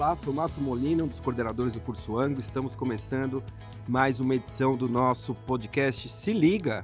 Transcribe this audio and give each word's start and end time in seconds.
Olá, 0.00 0.16
sou 0.16 0.32
Matos 0.32 0.56
Molina, 0.56 1.04
um 1.04 1.08
dos 1.08 1.20
coordenadores 1.20 1.74
do 1.74 1.80
curso 1.82 2.18
Ango. 2.18 2.40
Estamos 2.40 2.74
começando 2.74 3.44
mais 3.86 4.18
uma 4.18 4.34
edição 4.34 4.74
do 4.74 4.88
nosso 4.88 5.34
podcast 5.34 6.08
Se 6.08 6.32
Liga. 6.32 6.82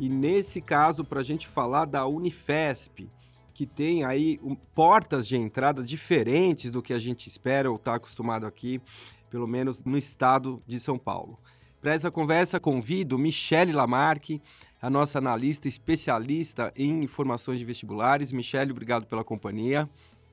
E 0.00 0.08
nesse 0.08 0.60
caso, 0.60 1.04
para 1.04 1.20
a 1.20 1.22
gente 1.22 1.46
falar 1.46 1.84
da 1.84 2.04
Unifesp, 2.06 3.08
que 3.54 3.64
tem 3.64 4.02
aí 4.02 4.40
um, 4.42 4.56
portas 4.56 5.28
de 5.28 5.36
entrada 5.36 5.80
diferentes 5.80 6.72
do 6.72 6.82
que 6.82 6.92
a 6.92 6.98
gente 6.98 7.28
espera 7.28 7.70
ou 7.70 7.76
está 7.76 7.94
acostumado 7.94 8.44
aqui, 8.44 8.82
pelo 9.30 9.46
menos 9.46 9.84
no 9.84 9.96
estado 9.96 10.60
de 10.66 10.80
São 10.80 10.98
Paulo. 10.98 11.38
Para 11.80 11.94
essa 11.94 12.10
conversa, 12.10 12.58
convido 12.58 13.16
Michele 13.16 13.70
Lamarque, 13.70 14.42
a 14.82 14.90
nossa 14.90 15.18
analista 15.18 15.68
especialista 15.68 16.72
em 16.74 17.04
informações 17.04 17.60
de 17.60 17.64
vestibulares. 17.64 18.32
Michele, 18.32 18.72
obrigado 18.72 19.06
pela 19.06 19.22
companhia. 19.22 19.88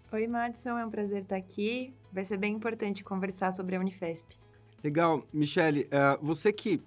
Oi, 0.09 0.25
Madison, 0.25 0.77
é 0.77 0.85
um 0.85 0.89
prazer 0.89 1.23
estar 1.23 1.35
aqui. 1.35 1.93
Vai 2.13 2.23
ser 2.23 2.37
bem 2.37 2.53
importante 2.53 3.03
conversar 3.03 3.51
sobre 3.51 3.75
a 3.75 3.79
Unifesp. 3.79 4.37
Legal. 4.81 5.21
Michele, 5.33 5.81
uh, 5.83 6.25
você 6.25 6.53
que 6.53 6.81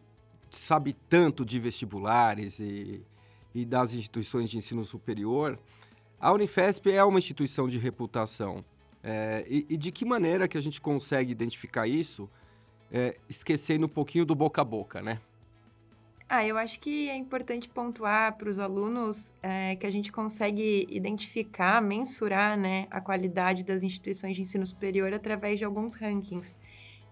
sabe 0.50 0.94
tanto 1.06 1.44
de 1.44 1.60
vestibulares 1.60 2.60
e, 2.60 3.04
e 3.54 3.66
das 3.66 3.92
instituições 3.92 4.48
de 4.48 4.56
ensino 4.56 4.82
superior, 4.84 5.58
a 6.18 6.32
Unifesp 6.32 6.90
é 6.90 7.04
uma 7.04 7.18
instituição 7.18 7.68
de 7.68 7.76
reputação. 7.76 8.64
É, 9.02 9.44
e, 9.48 9.66
e, 9.68 9.76
de 9.76 9.92
que 9.92 10.04
maneira 10.04 10.48
que 10.48 10.56
a 10.56 10.60
gente 10.60 10.80
consegue 10.80 11.30
identificar 11.30 11.86
isso, 11.86 12.28
é, 12.90 13.16
esquecendo 13.28 13.84
um 13.86 13.88
pouquinho 13.88 14.24
do 14.24 14.34
boca 14.34 14.62
a 14.62 14.64
boca, 14.64 15.00
né? 15.02 15.20
Ah, 16.32 16.46
eu 16.46 16.56
acho 16.56 16.78
que 16.78 17.10
é 17.10 17.16
importante 17.16 17.68
pontuar 17.68 18.36
para 18.36 18.48
os 18.48 18.60
alunos 18.60 19.32
é, 19.42 19.74
que 19.74 19.84
a 19.84 19.90
gente 19.90 20.12
consegue 20.12 20.86
identificar, 20.88 21.82
mensurar 21.82 22.56
né, 22.56 22.86
a 22.88 23.00
qualidade 23.00 23.64
das 23.64 23.82
instituições 23.82 24.36
de 24.36 24.42
ensino 24.42 24.64
superior 24.64 25.12
através 25.12 25.58
de 25.58 25.64
alguns 25.64 25.96
rankings. 25.96 26.56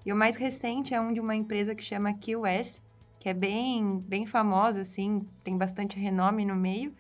E 0.07 0.13
o 0.13 0.17
mais 0.17 0.37
recente 0.37 0.95
é 0.95 1.01
um 1.01 1.13
de 1.13 1.19
uma 1.19 1.35
empresa 1.35 1.75
que 1.75 1.83
chama 1.83 2.15
QS, 2.15 2.81
que 3.19 3.29
é 3.29 3.35
bem, 3.35 3.99
bem 4.07 4.25
famosa, 4.25 4.83
assim, 4.83 5.27
tem 5.43 5.59
bastante 5.59 5.99
renome 5.99 6.45
no 6.45 6.55
meio, 6.55 6.95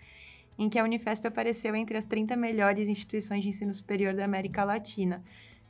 em 0.58 0.69
que 0.69 0.77
a 0.77 0.82
Unifesp 0.82 1.25
apareceu 1.25 1.77
entre 1.77 1.97
as 1.97 2.05
30 2.05 2.34
melhores 2.34 2.88
instituições 2.88 3.44
de 3.44 3.50
ensino 3.50 3.72
superior 3.72 4.12
da 4.12 4.25
América 4.25 4.64
Latina. 4.64 5.22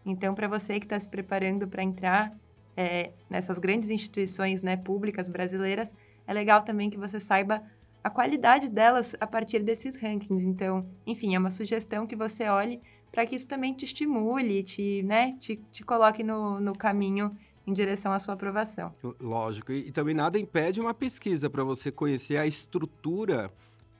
Então, 0.02 0.34
para 0.34 0.48
você 0.48 0.80
que 0.80 0.86
está 0.86 0.98
se 0.98 1.10
preparando 1.10 1.68
para 1.68 1.82
entrar 1.82 2.34
é, 2.74 3.10
nessas 3.28 3.58
grandes 3.58 3.90
instituições 3.90 4.62
né, 4.62 4.78
públicas 4.78 5.28
brasileiras, 5.28 5.94
é 6.28 6.32
legal 6.34 6.60
também 6.62 6.90
que 6.90 6.98
você 6.98 7.18
saiba 7.18 7.62
a 8.04 8.10
qualidade 8.10 8.68
delas 8.68 9.16
a 9.18 9.26
partir 9.26 9.60
desses 9.60 9.96
rankings. 9.96 10.44
Então, 10.44 10.86
enfim, 11.06 11.34
é 11.34 11.38
uma 11.38 11.50
sugestão 11.50 12.06
que 12.06 12.14
você 12.14 12.46
olhe 12.50 12.82
para 13.10 13.24
que 13.26 13.34
isso 13.34 13.48
também 13.48 13.72
te 13.72 13.86
estimule, 13.86 14.62
te, 14.62 15.02
né, 15.04 15.34
te, 15.40 15.56
te 15.72 15.82
coloque 15.82 16.22
no, 16.22 16.60
no 16.60 16.74
caminho 16.74 17.34
em 17.66 17.72
direção 17.72 18.12
à 18.12 18.18
sua 18.18 18.34
aprovação. 18.34 18.94
Lógico. 19.18 19.72
E, 19.72 19.88
e 19.88 19.90
também 19.90 20.14
nada 20.14 20.38
impede 20.38 20.82
uma 20.82 20.92
pesquisa 20.92 21.48
para 21.48 21.64
você 21.64 21.90
conhecer 21.90 22.36
a 22.36 22.46
estrutura 22.46 23.50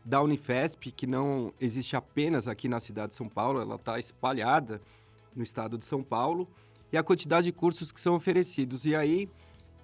da 0.05 0.21
Unifesp, 0.21 0.93
que 0.93 1.07
não 1.07 1.53
existe 1.59 1.97
apenas 1.97 2.47
aqui 2.47 2.69
na 2.69 2.79
cidade 2.79 3.09
de 3.09 3.15
São 3.15 3.29
Paulo, 3.29 3.61
ela 3.61 3.77
está 3.77 3.99
espalhada 3.99 4.83
no 5.35 5.43
estado 5.43 5.79
de 5.79 5.85
São 5.87 6.03
Paulo, 6.03 6.47
e 6.93 6.99
a 6.99 7.03
quantidade 7.03 7.47
de 7.47 7.53
cursos 7.53 7.91
que 7.91 8.01
são 8.01 8.15
oferecidos. 8.15 8.85
E 8.85 8.95
aí, 8.95 9.29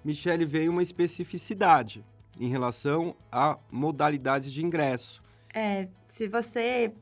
Michele, 0.03 0.45
veio 0.45 0.71
uma 0.71 0.83
especificidade 0.83 2.05
em 2.39 2.47
relação 2.47 3.15
a 3.31 3.57
modalidades 3.71 4.51
de 4.51 4.63
ingresso. 4.63 5.21
É, 5.53 5.87
se 6.07 6.27
você 6.27 6.93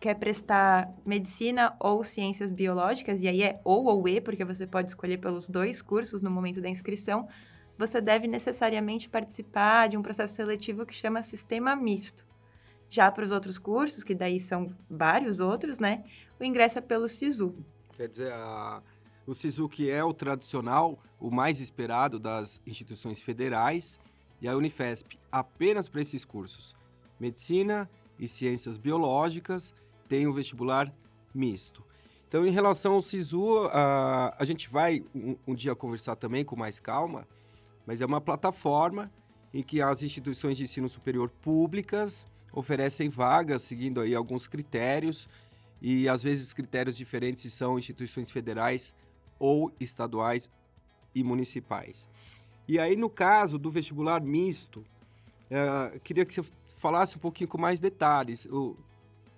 quer 0.00 0.14
prestar 0.14 0.90
medicina 1.04 1.76
ou 1.78 2.02
ciências 2.02 2.50
biológicas, 2.50 3.20
e 3.20 3.28
aí 3.28 3.42
é 3.42 3.60
ou 3.62 3.84
ou 3.84 4.08
e, 4.08 4.20
porque 4.20 4.44
você 4.44 4.66
pode 4.66 4.88
escolher 4.88 5.18
pelos 5.18 5.48
dois 5.48 5.82
cursos 5.82 6.22
no 6.22 6.30
momento 6.30 6.60
da 6.60 6.68
inscrição, 6.68 7.28
você 7.76 8.00
deve 8.00 8.26
necessariamente 8.26 9.08
participar 9.08 9.88
de 9.88 9.96
um 9.96 10.02
processo 10.02 10.34
seletivo 10.34 10.86
que 10.86 10.94
chama 10.94 11.22
sistema 11.22 11.76
misto. 11.76 12.26
Já 12.88 13.10
para 13.10 13.24
os 13.24 13.30
outros 13.30 13.58
cursos, 13.58 14.02
que 14.02 14.14
daí 14.14 14.40
são 14.40 14.74
vários 14.88 15.38
outros, 15.38 15.78
né, 15.78 16.04
o 16.38 16.44
ingresso 16.44 16.78
é 16.78 16.80
pelo 16.80 17.08
SISU. 17.08 17.54
Quer 17.96 18.08
dizer, 18.08 18.32
a, 18.32 18.82
o 19.26 19.34
SISU 19.34 19.68
que 19.68 19.90
é 19.90 20.02
o 20.02 20.14
tradicional, 20.14 20.98
o 21.18 21.30
mais 21.30 21.60
esperado 21.60 22.18
das 22.18 22.60
instituições 22.66 23.20
federais, 23.20 23.98
e 24.40 24.48
a 24.48 24.56
Unifesp 24.56 25.18
apenas 25.30 25.88
para 25.88 26.00
esses 26.00 26.24
cursos. 26.24 26.74
Medicina 27.18 27.88
e 28.18 28.26
Ciências 28.26 28.78
Biológicas 28.78 29.74
tem 30.08 30.26
o 30.26 30.30
um 30.30 30.32
vestibular 30.32 30.92
misto. 31.34 31.84
Então, 32.28 32.46
em 32.46 32.50
relação 32.50 32.94
ao 32.94 33.02
SISU, 33.02 33.66
uh, 33.66 33.70
a 34.38 34.44
gente 34.44 34.70
vai 34.70 35.04
um, 35.14 35.36
um, 35.48 35.54
dia 35.54 35.74
conversar 35.74 36.14
também 36.14 36.44
com 36.44 36.54
mais 36.54 36.78
calma, 36.78 37.26
mas 37.84 38.00
é 38.00 38.06
uma 38.06 38.20
plataforma 38.20 39.10
em 39.52 39.62
que 39.62 39.82
as 39.82 40.02
instituições 40.02 40.56
de 40.56 40.62
ensino 40.62 40.88
superior 40.88 41.28
públicas 41.28 42.26
oferecem 42.52 43.08
vagas 43.08 43.62
seguindo 43.62 44.00
aí 44.00 44.14
alguns 44.14 44.46
critérios 44.46 45.28
e 45.82 46.08
às 46.08 46.22
vezes 46.22 46.52
critérios 46.52 46.96
diferentes 46.96 47.52
são 47.52 47.78
instituições 47.78 48.30
federais 48.30 48.94
ou 49.38 49.72
estaduais 49.80 50.48
e 51.14 51.24
municipais. 51.24 52.08
E 52.70 52.78
aí, 52.78 52.94
no 52.94 53.10
caso 53.10 53.58
do 53.58 53.68
vestibular 53.68 54.22
misto, 54.22 54.86
uh, 55.50 55.98
queria 56.04 56.24
que 56.24 56.32
você 56.32 56.44
falasse 56.78 57.16
um 57.16 57.18
pouquinho 57.18 57.48
com 57.48 57.58
mais 57.58 57.80
detalhes. 57.80 58.46
O, 58.46 58.76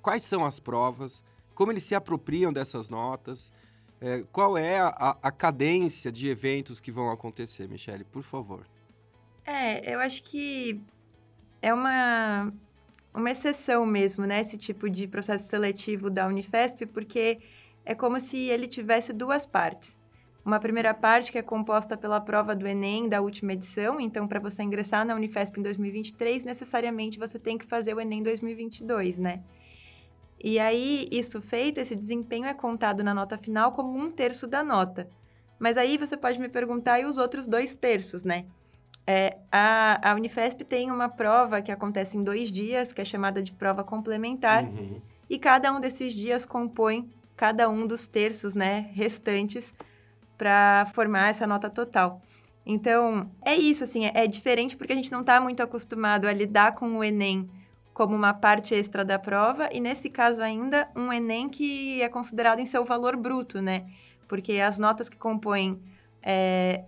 quais 0.03 0.23
são 0.23 0.45
as 0.45 0.61
provas, 0.61 1.25
como 1.55 1.73
eles 1.73 1.83
se 1.83 1.95
apropriam 1.95 2.53
dessas 2.53 2.91
notas, 2.91 3.51
uh, 4.03 4.27
qual 4.31 4.59
é 4.59 4.81
a, 4.81 5.17
a, 5.23 5.33
cadência 5.33 6.13
de 6.13 6.29
eventos 6.29 6.79
que 6.79 6.93
vão 6.93 7.11
acontecer, 7.11 7.67
Michele, 7.67 8.05
por 8.05 8.23
favor. 8.23 8.67
É, 9.47 9.95
eu 9.95 9.99
acho 10.01 10.23
que 10.25 10.79
é 11.63 11.73
uma, 11.73 12.53
uma 13.15 13.31
exceção 13.31 13.87
mesmo, 13.87 14.27
né, 14.27 14.43
esse 14.43 14.59
tipo 14.59 14.91
de 14.91 15.09
processo 15.09 15.49
seletivo 15.49 16.11
da 16.11 16.27
Unifesp, 16.27 16.85
porque 16.85 17.41
é 17.83 17.95
como 17.95 18.21
se 18.21 18.37
ele 18.37 18.69
tivesse 18.69 19.11
duas 19.11 19.47
partes. 19.47 19.99
Uma 20.45 20.59
primeira 20.59 20.93
parte 20.93 21.31
que 21.31 21.39
é 21.39 21.43
composta 21.43 21.97
pela 21.97 22.21
prova 22.21 22.55
do 22.55 22.67
Enem 22.67 23.09
da 23.09 23.21
última 23.21 23.53
edição, 23.53 24.01
então 24.01 24.27
para 24.27 24.41
você 24.41 24.63
ingressar 24.63 25.07
na 25.07 25.15
Unifesp 25.15 25.59
em 25.59 25.63
2023, 25.63 26.45
necessariamente 26.45 27.19
você 27.19 27.39
tem 27.39 27.57
que 27.57 27.65
fazer 27.65 27.95
o 27.95 28.01
Enem 28.01 28.23
2022, 28.23 29.19
né? 29.19 29.41
E 30.43 30.59
aí, 30.59 31.09
isso 31.13 31.41
feito, 31.41 31.79
esse 31.79 31.95
desempenho 31.95 32.47
é 32.47 32.55
contado 32.55 33.05
na 33.05 33.15
nota 33.15 33.39
final 33.39 33.71
como 33.71 33.97
um 33.97 34.11
terço 34.11 34.49
da 34.49 34.65
nota. 34.65 35.09
Mas 35.57 35.77
aí 35.77 35.97
você 35.97 36.17
pode 36.17 36.41
me 36.41 36.49
perguntar, 36.49 36.99
e 36.99 37.05
os 37.05 37.19
outros 37.19 37.47
dois 37.47 37.77
terços, 37.77 38.25
né? 38.25 38.47
É, 39.07 39.39
a, 39.53 40.11
a 40.11 40.15
Unifesp 40.15 40.65
tem 40.65 40.91
uma 40.91 41.09
prova 41.09 41.63
que 41.63 41.71
acontece 41.71 42.17
em 42.17 42.25
dois 42.25 42.51
dias, 42.51 42.93
que 42.93 43.01
é 43.01 43.05
chamada 43.05 43.41
de 43.41 43.53
prova 43.53 43.85
complementar, 43.85 44.65
uhum. 44.65 45.01
e 45.31 45.39
cada 45.39 45.73
um 45.73 45.81
desses 45.81 46.13
dias 46.13 46.45
compõe 46.45 47.09
cada 47.37 47.69
um 47.69 47.87
dos 47.87 48.07
terços, 48.07 48.55
né, 48.55 48.91
restantes 48.93 49.75
para 50.43 50.87
formar 50.93 51.31
essa 51.31 51.47
nota 51.47 51.71
total. 51.71 52.21
Então, 52.67 53.31
é 53.45 53.55
isso, 53.55 53.85
assim, 53.85 54.07
é, 54.07 54.25
é 54.25 54.27
diferente 54.27 54.77
porque 54.77 54.93
a 54.93 54.97
gente 54.97 55.13
não 55.13 55.21
está 55.21 55.41
muito 55.41 55.63
acostumado 55.63 56.27
a 56.27 56.33
lidar 56.33 56.75
com 56.75 56.99
o 56.99 57.05
Enem 57.05 57.49
como 57.95 58.17
uma 58.17 58.35
parte 58.35 58.75
extra 58.75 59.05
da 59.05 59.21
prova, 59.21 59.69
e 59.71 59.79
nesse 59.79 60.11
caso 60.11 60.43
ainda, 60.43 60.89
um 60.97 61.13
Enem 61.13 61.49
que 61.49 62.03
é 62.03 62.09
considerado 62.09 62.59
em 62.59 62.67
seu 62.67 62.85
valor 62.85 63.17
bruto, 63.17 63.63
né? 63.63 63.87
Porque 64.27 64.55
as 64.55 64.81
notas 64.81 65.09
que 65.09 65.17
compõem 65.17 65.81
é, 66.21 66.87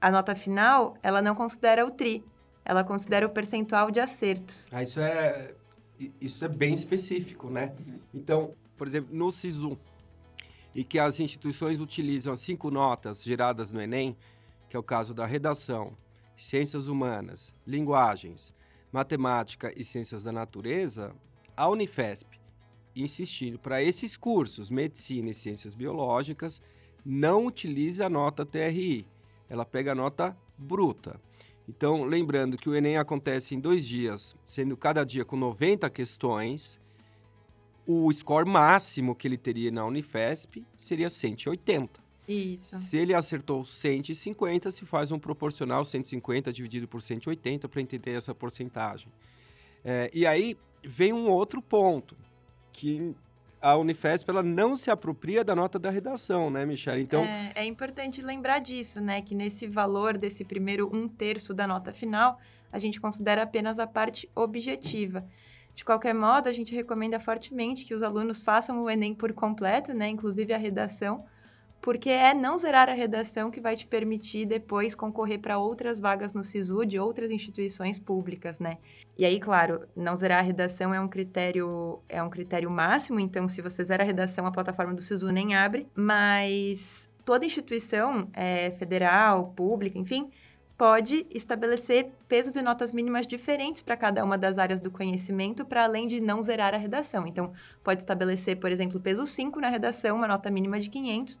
a 0.00 0.10
nota 0.10 0.34
final, 0.34 0.96
ela 1.02 1.20
não 1.20 1.34
considera 1.34 1.84
o 1.84 1.90
TRI, 1.90 2.24
ela 2.64 2.82
considera 2.82 3.26
o 3.26 3.28
percentual 3.28 3.90
de 3.90 4.00
acertos. 4.00 4.68
Ah, 4.72 4.82
isso 4.82 5.00
é, 5.00 5.52
isso 6.18 6.42
é 6.46 6.48
bem 6.48 6.72
específico, 6.72 7.50
né? 7.50 7.74
Então, 8.14 8.54
por 8.74 8.86
exemplo, 8.86 9.14
no 9.14 9.30
SISU, 9.30 9.78
e 10.76 10.84
que 10.84 10.98
as 10.98 11.18
instituições 11.20 11.80
utilizam 11.80 12.34
as 12.34 12.40
cinco 12.40 12.70
notas 12.70 13.24
geradas 13.24 13.72
no 13.72 13.80
Enem, 13.80 14.14
que 14.68 14.76
é 14.76 14.78
o 14.78 14.82
caso 14.82 15.14
da 15.14 15.24
redação, 15.24 15.96
ciências 16.36 16.86
humanas, 16.86 17.54
linguagens, 17.66 18.52
matemática 18.92 19.72
e 19.74 19.82
ciências 19.82 20.22
da 20.22 20.30
natureza, 20.30 21.14
a 21.56 21.66
Unifesp, 21.66 22.38
insistindo 22.94 23.58
para 23.58 23.82
esses 23.82 24.18
cursos, 24.18 24.68
medicina 24.68 25.30
e 25.30 25.34
ciências 25.34 25.74
biológicas, 25.74 26.60
não 27.02 27.46
utiliza 27.46 28.04
a 28.04 28.10
nota 28.10 28.44
TRI, 28.44 29.06
ela 29.48 29.64
pega 29.64 29.92
a 29.92 29.94
nota 29.94 30.36
bruta. 30.58 31.18
Então, 31.66 32.04
lembrando 32.04 32.58
que 32.58 32.68
o 32.68 32.74
Enem 32.74 32.98
acontece 32.98 33.54
em 33.54 33.60
dois 33.60 33.86
dias, 33.86 34.36
sendo 34.44 34.76
cada 34.76 35.04
dia 35.04 35.24
com 35.24 35.36
90 35.36 35.88
questões, 35.88 36.78
o 37.86 38.12
score 38.12 38.48
máximo 38.48 39.14
que 39.14 39.28
ele 39.28 39.36
teria 39.36 39.70
na 39.70 39.84
Unifesp 39.84 40.64
seria 40.76 41.08
180. 41.08 42.04
Isso. 42.28 42.76
Se 42.76 42.96
ele 42.96 43.14
acertou 43.14 43.64
150, 43.64 44.70
se 44.70 44.84
faz 44.84 45.12
um 45.12 45.18
proporcional 45.18 45.84
150 45.84 46.52
dividido 46.52 46.88
por 46.88 47.00
180 47.00 47.68
para 47.68 47.80
entender 47.80 48.12
essa 48.12 48.34
porcentagem. 48.34 49.08
É, 49.84 50.10
e 50.12 50.26
aí 50.26 50.56
vem 50.82 51.12
um 51.12 51.28
outro 51.28 51.62
ponto, 51.62 52.16
que 52.72 53.14
a 53.60 53.76
Unifesp 53.76 54.28
ela 54.28 54.42
não 54.42 54.76
se 54.76 54.90
apropria 54.90 55.44
da 55.44 55.54
nota 55.54 55.78
da 55.78 55.90
redação, 55.90 56.50
né, 56.50 56.66
Michelle? 56.66 57.02
Então 57.02 57.24
é, 57.24 57.52
é 57.54 57.64
importante 57.64 58.20
lembrar 58.20 58.58
disso, 58.58 59.00
né? 59.00 59.22
Que 59.22 59.34
nesse 59.34 59.66
valor 59.66 60.18
desse 60.18 60.44
primeiro 60.44 60.90
um 60.92 61.08
terço 61.08 61.54
da 61.54 61.66
nota 61.66 61.92
final, 61.92 62.38
a 62.70 62.78
gente 62.78 63.00
considera 63.00 63.42
apenas 63.42 63.78
a 63.78 63.86
parte 63.86 64.28
objetiva. 64.34 65.24
De 65.76 65.84
qualquer 65.84 66.14
modo, 66.14 66.48
a 66.48 66.52
gente 66.52 66.74
recomenda 66.74 67.20
fortemente 67.20 67.84
que 67.84 67.94
os 67.94 68.02
alunos 68.02 68.42
façam 68.42 68.82
o 68.82 68.90
Enem 68.90 69.14
por 69.14 69.32
completo, 69.32 69.94
né? 69.94 70.08
Inclusive 70.08 70.52
a 70.52 70.58
redação 70.58 71.24
porque 71.86 72.10
é 72.10 72.34
não 72.34 72.58
zerar 72.58 72.88
a 72.88 72.92
redação 72.92 73.48
que 73.48 73.60
vai 73.60 73.76
te 73.76 73.86
permitir 73.86 74.44
depois 74.44 74.92
concorrer 74.92 75.38
para 75.38 75.56
outras 75.56 76.00
vagas 76.00 76.32
no 76.32 76.42
SISU 76.42 76.84
de 76.84 76.98
outras 76.98 77.30
instituições 77.30 77.96
públicas, 77.96 78.58
né? 78.58 78.78
E 79.16 79.24
aí, 79.24 79.38
claro, 79.38 79.86
não 79.94 80.16
zerar 80.16 80.40
a 80.40 80.42
redação 80.42 80.92
é 80.92 81.00
um 81.00 81.06
critério 81.06 82.00
é 82.08 82.20
um 82.20 82.28
critério 82.28 82.68
máximo, 82.68 83.20
então 83.20 83.46
se 83.46 83.62
você 83.62 83.84
zera 83.84 84.02
a 84.02 84.06
redação, 84.06 84.46
a 84.46 84.50
plataforma 84.50 84.94
do 84.94 85.00
SISU 85.00 85.30
nem 85.30 85.54
abre, 85.54 85.86
mas 85.94 87.08
toda 87.24 87.46
instituição 87.46 88.28
é, 88.32 88.72
federal, 88.72 89.52
pública, 89.54 89.96
enfim, 89.96 90.30
pode 90.76 91.26
estabelecer 91.30 92.12
pesos 92.28 92.54
e 92.54 92.62
notas 92.62 92.92
mínimas 92.92 93.26
diferentes 93.26 93.80
para 93.80 93.96
cada 93.96 94.22
uma 94.22 94.36
das 94.36 94.58
áreas 94.58 94.80
do 94.80 94.90
conhecimento, 94.90 95.64
para 95.64 95.84
além 95.84 96.06
de 96.06 96.20
não 96.20 96.42
zerar 96.42 96.74
a 96.74 96.78
redação. 96.78 97.26
Então, 97.26 97.52
pode 97.82 98.02
estabelecer, 98.02 98.56
por 98.56 98.70
exemplo, 98.70 99.00
peso 99.00 99.26
5 99.26 99.58
na 99.58 99.70
redação, 99.70 100.16
uma 100.16 100.28
nota 100.28 100.50
mínima 100.50 100.78
de 100.78 100.90
500, 100.90 101.40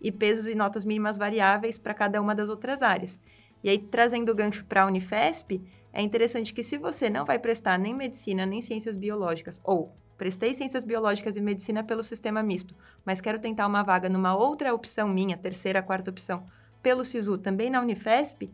e 0.00 0.10
pesos 0.10 0.48
e 0.48 0.54
notas 0.56 0.84
mínimas 0.84 1.16
variáveis 1.16 1.78
para 1.78 1.94
cada 1.94 2.20
uma 2.20 2.34
das 2.34 2.48
outras 2.48 2.82
áreas. 2.82 3.20
E 3.62 3.70
aí, 3.70 3.78
trazendo 3.78 4.32
o 4.32 4.34
gancho 4.34 4.64
para 4.64 4.82
a 4.82 4.86
Unifesp, 4.86 5.62
é 5.92 6.02
interessante 6.02 6.52
que 6.52 6.64
se 6.64 6.76
você 6.76 7.08
não 7.08 7.24
vai 7.24 7.38
prestar 7.38 7.78
nem 7.78 7.94
medicina, 7.94 8.44
nem 8.44 8.60
ciências 8.60 8.96
biológicas, 8.96 9.60
ou 9.62 9.94
prestei 10.18 10.54
ciências 10.54 10.82
biológicas 10.82 11.36
e 11.36 11.40
medicina 11.40 11.84
pelo 11.84 12.02
sistema 12.02 12.42
misto, 12.42 12.74
mas 13.04 13.20
quero 13.20 13.38
tentar 13.38 13.68
uma 13.68 13.84
vaga 13.84 14.08
numa 14.08 14.34
outra 14.34 14.74
opção 14.74 15.08
minha, 15.08 15.36
terceira, 15.36 15.82
quarta 15.82 16.10
opção, 16.10 16.44
pelo 16.82 17.04
SISU, 17.04 17.38
também 17.38 17.70
na 17.70 17.80
Unifesp, 17.80 18.50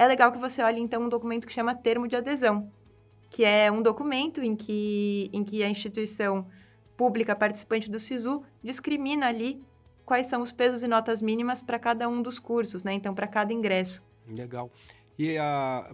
é 0.00 0.06
legal 0.06 0.32
que 0.32 0.38
você 0.38 0.62
olhe 0.62 0.80
então 0.80 1.02
um 1.02 1.10
documento 1.10 1.46
que 1.46 1.52
chama 1.52 1.74
termo 1.74 2.08
de 2.08 2.16
adesão, 2.16 2.72
que 3.28 3.44
é 3.44 3.70
um 3.70 3.82
documento 3.82 4.42
em 4.42 4.56
que, 4.56 5.28
em 5.30 5.44
que 5.44 5.62
a 5.62 5.68
instituição 5.68 6.46
pública 6.96 7.36
participante 7.36 7.90
do 7.90 7.98
SISU 7.98 8.42
discrimina 8.64 9.26
ali 9.26 9.62
quais 10.06 10.26
são 10.26 10.40
os 10.40 10.50
pesos 10.52 10.82
e 10.82 10.88
notas 10.88 11.20
mínimas 11.20 11.60
para 11.60 11.78
cada 11.78 12.08
um 12.08 12.22
dos 12.22 12.38
cursos, 12.38 12.82
né? 12.82 12.94
Então, 12.94 13.14
para 13.14 13.26
cada 13.26 13.52
ingresso. 13.52 14.02
Legal. 14.26 14.70
E 15.18 15.36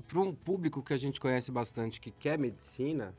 para 0.06 0.20
um 0.20 0.32
público 0.32 0.84
que 0.84 0.94
a 0.94 0.96
gente 0.96 1.20
conhece 1.20 1.50
bastante 1.50 2.00
que 2.00 2.12
quer 2.12 2.38
medicina, 2.38 3.12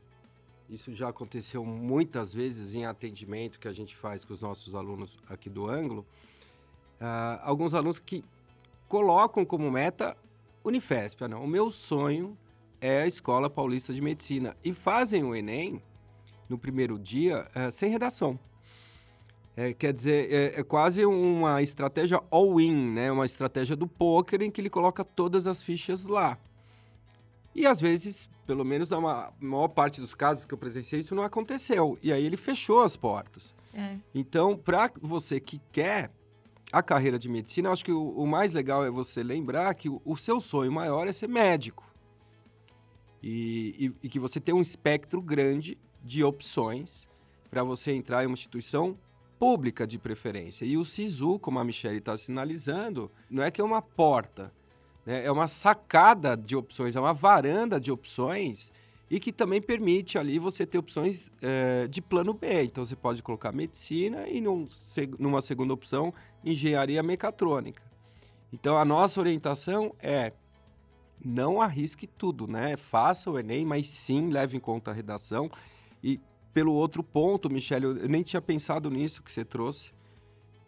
isso 0.70 0.94
já 0.94 1.10
aconteceu 1.10 1.66
muitas 1.66 2.32
vezes 2.32 2.74
em 2.74 2.86
atendimento 2.86 3.60
que 3.60 3.68
a 3.68 3.74
gente 3.74 3.94
faz 3.94 4.24
com 4.24 4.32
os 4.32 4.40
nossos 4.40 4.74
alunos 4.74 5.18
aqui 5.28 5.50
do 5.50 5.68
ângulo. 5.68 6.06
Uh, 6.98 7.40
alguns 7.42 7.74
alunos 7.74 7.98
que 7.98 8.24
colocam 8.88 9.44
como 9.44 9.70
meta 9.70 10.16
Unifesp. 10.64 11.24
Ah, 11.24 11.28
não, 11.28 11.44
o 11.44 11.48
meu 11.48 11.70
sonho 11.70 12.36
é 12.80 13.02
a 13.02 13.06
Escola 13.06 13.48
Paulista 13.48 13.92
de 13.92 14.00
Medicina. 14.00 14.56
E 14.64 14.72
fazem 14.72 15.24
o 15.24 15.34
Enem 15.34 15.82
no 16.48 16.58
primeiro 16.58 16.98
dia 16.98 17.46
uh, 17.54 17.70
sem 17.70 17.90
redação. 17.90 18.38
É, 19.56 19.72
quer 19.72 19.92
dizer, 19.92 20.32
é, 20.32 20.60
é, 20.60 20.62
quase 20.62 21.04
uma 21.04 21.60
estratégia 21.60 22.22
all-in, 22.30 22.92
né? 22.92 23.10
Uma 23.10 23.26
estratégia 23.26 23.74
do 23.74 23.88
poker 23.88 24.40
em 24.40 24.52
que 24.52 24.60
ele 24.60 24.70
coloca 24.70 25.04
todas 25.04 25.48
as 25.48 25.60
fichas 25.60 26.06
lá. 26.06 26.38
E 27.54 27.66
às 27.66 27.80
vezes, 27.80 28.30
pelo 28.46 28.64
menos 28.64 28.90
na 28.90 29.32
maior 29.40 29.66
parte 29.66 30.00
dos 30.00 30.14
casos 30.14 30.44
que 30.44 30.54
eu 30.54 30.58
presenciei, 30.58 31.00
isso 31.00 31.12
não 31.12 31.24
aconteceu. 31.24 31.98
E 32.00 32.12
aí 32.12 32.24
ele 32.24 32.36
fechou 32.36 32.82
as 32.82 32.94
portas. 32.94 33.52
É. 33.74 33.96
Então, 34.14 34.56
para 34.56 34.92
você 35.00 35.40
que 35.40 35.60
quer 35.72 36.12
a 36.72 36.82
carreira 36.82 37.18
de 37.18 37.28
medicina, 37.28 37.68
eu 37.68 37.72
acho 37.72 37.84
que 37.84 37.92
o, 37.92 38.10
o 38.10 38.26
mais 38.26 38.52
legal 38.52 38.84
é 38.84 38.90
você 38.90 39.22
lembrar 39.22 39.74
que 39.74 39.88
o, 39.88 40.00
o, 40.04 40.16
seu 40.16 40.40
sonho 40.40 40.70
maior 40.70 41.06
é 41.06 41.12
ser 41.12 41.28
médico. 41.28 41.84
E, 43.22 43.92
e, 44.02 44.06
e 44.06 44.08
que 44.08 44.20
você 44.20 44.38
tem 44.38 44.54
um 44.54 44.60
espectro 44.60 45.20
grande 45.20 45.78
de 46.04 46.22
opções 46.22 47.08
para 47.50 47.62
você 47.62 47.92
entrar 47.92 48.22
em 48.22 48.26
uma 48.26 48.34
instituição 48.34 48.96
pública 49.38 49.86
de 49.86 49.98
preferência. 49.98 50.64
E 50.64 50.76
o 50.76 50.84
SISU, 50.84 51.38
como 51.38 51.58
a 51.58 51.64
Michelle 51.64 51.98
está 51.98 52.16
sinalizando, 52.16 53.10
não 53.30 53.42
é 53.42 53.50
que 53.50 53.60
é 53.60 53.64
uma 53.64 53.80
porta, 53.80 54.52
né? 55.06 55.24
é 55.24 55.30
uma 55.30 55.48
sacada 55.48 56.36
de 56.36 56.54
opções, 56.54 56.96
é 56.96 57.00
uma 57.00 57.14
varanda 57.14 57.80
de 57.80 57.90
opções 57.90 58.72
e 59.10 59.18
que 59.18 59.32
também 59.32 59.60
permite 59.60 60.18
ali 60.18 60.38
você 60.38 60.66
ter 60.66 60.78
opções 60.78 61.30
é, 61.40 61.86
de 61.88 62.02
plano 62.02 62.34
B. 62.34 62.64
Então 62.64 62.84
você 62.84 62.96
pode 62.96 63.22
colocar 63.22 63.52
medicina 63.52 64.28
e 64.28 64.40
num, 64.40 64.66
numa 65.18 65.40
segunda 65.40 65.72
opção, 65.72 66.12
engenharia 66.44 67.02
mecatrônica. 67.02 67.82
Então 68.52 68.76
a 68.76 68.84
nossa 68.84 69.20
orientação 69.20 69.94
é 69.98 70.32
não 71.24 71.60
arrisque 71.60 72.06
tudo, 72.06 72.46
né? 72.46 72.76
Faça 72.76 73.30
o 73.30 73.38
Enem, 73.38 73.64
mas 73.64 73.88
sim 73.88 74.28
leve 74.28 74.56
em 74.56 74.60
conta 74.60 74.90
a 74.90 74.94
redação 74.94 75.50
e 76.02 76.20
pelo 76.52 76.72
outro 76.72 77.02
ponto, 77.02 77.50
Michele, 77.50 77.84
eu 77.84 78.08
nem 78.08 78.22
tinha 78.22 78.40
pensado 78.40 78.90
nisso 78.90 79.22
que 79.22 79.30
você 79.30 79.44
trouxe, 79.44 79.92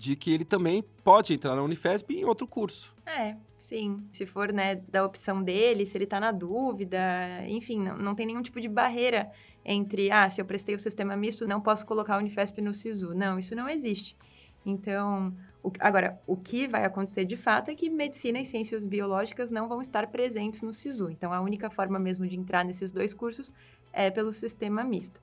de 0.00 0.16
que 0.16 0.32
ele 0.32 0.46
também 0.46 0.82
pode 1.04 1.34
entrar 1.34 1.54
na 1.54 1.62
Unifesp 1.62 2.10
em 2.14 2.24
outro 2.24 2.46
curso. 2.46 2.90
É, 3.04 3.36
sim. 3.58 4.02
Se 4.10 4.24
for, 4.24 4.50
né, 4.50 4.76
da 4.76 5.04
opção 5.04 5.42
dele, 5.42 5.84
se 5.84 5.94
ele 5.94 6.04
está 6.04 6.18
na 6.18 6.32
dúvida, 6.32 6.98
enfim, 7.46 7.78
não, 7.78 7.98
não 7.98 8.14
tem 8.14 8.24
nenhum 8.24 8.40
tipo 8.40 8.58
de 8.62 8.66
barreira 8.66 9.30
entre, 9.62 10.10
ah, 10.10 10.30
se 10.30 10.40
eu 10.40 10.46
prestei 10.46 10.74
o 10.74 10.78
sistema 10.78 11.14
misto, 11.18 11.46
não 11.46 11.60
posso 11.60 11.84
colocar 11.84 12.14
a 12.14 12.18
Unifesp 12.18 12.62
no 12.62 12.72
SISU. 12.72 13.12
Não, 13.14 13.38
isso 13.38 13.54
não 13.54 13.68
existe. 13.68 14.16
Então, 14.64 15.36
o, 15.62 15.70
agora, 15.78 16.18
o 16.26 16.34
que 16.34 16.66
vai 16.66 16.86
acontecer 16.86 17.26
de 17.26 17.36
fato 17.36 17.70
é 17.70 17.74
que 17.74 17.90
medicina 17.90 18.40
e 18.40 18.46
ciências 18.46 18.86
biológicas 18.86 19.50
não 19.50 19.68
vão 19.68 19.82
estar 19.82 20.06
presentes 20.06 20.62
no 20.62 20.72
SISU. 20.72 21.10
Então, 21.10 21.30
a 21.30 21.42
única 21.42 21.68
forma 21.68 21.98
mesmo 21.98 22.26
de 22.26 22.38
entrar 22.38 22.64
nesses 22.64 22.90
dois 22.90 23.12
cursos 23.12 23.52
é 23.92 24.10
pelo 24.10 24.32
sistema 24.32 24.82
misto. 24.82 25.20